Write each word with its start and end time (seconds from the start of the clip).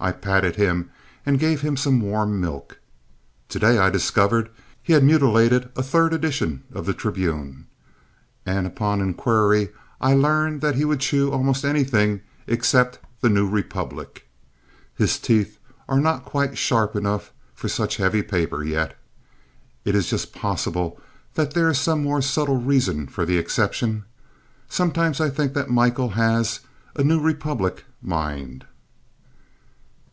I 0.00 0.12
patted 0.12 0.54
him 0.54 0.90
and 1.26 1.40
gave 1.40 1.62
him 1.62 1.76
some 1.76 2.00
warm 2.00 2.40
milk. 2.40 2.78
To 3.48 3.58
day 3.58 3.78
I 3.78 3.90
discovered 3.90 4.48
he 4.80 4.92
had 4.92 5.02
mutilated 5.02 5.70
a 5.74 5.82
third 5.82 6.12
edition 6.12 6.62
of 6.72 6.86
The 6.86 6.94
Tribune. 6.94 7.66
And 8.46 8.68
upon 8.68 9.00
inquiry 9.00 9.70
I 10.00 10.14
learned 10.14 10.60
that 10.60 10.76
he 10.76 10.84
would 10.84 11.00
chew 11.00 11.32
almost 11.32 11.64
anything 11.64 12.20
except 12.46 13.00
The 13.22 13.28
New 13.28 13.48
Republic. 13.50 14.28
His 14.94 15.18
teeth 15.18 15.58
are 15.88 15.98
not 15.98 16.24
quite 16.24 16.56
sharp 16.56 16.94
enough 16.94 17.32
for 17.52 17.66
such 17.68 17.96
heavy 17.96 18.22
paper 18.22 18.62
yet. 18.62 18.96
It 19.84 19.96
is 19.96 20.08
just 20.08 20.32
possible 20.32 21.00
that 21.34 21.54
there 21.54 21.68
is 21.70 21.80
some 21.80 22.04
more 22.04 22.22
subtle 22.22 22.60
reason 22.60 23.08
for 23.08 23.26
the 23.26 23.36
exception. 23.36 24.04
Sometimes 24.68 25.20
I 25.20 25.28
think 25.28 25.54
that 25.54 25.70
Michael 25.70 26.10
has 26.10 26.60
a 26.94 27.02
"New 27.02 27.18
Republic" 27.18 27.84
mind. 28.00 28.64